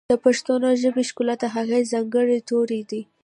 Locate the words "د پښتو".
0.09-0.53